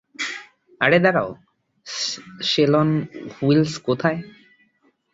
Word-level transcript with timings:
আর 0.81 0.91
দাঁড়াও, 0.99 1.29
শেল-অন-হুইলস 2.41 3.73
কোথায়? 3.87 4.19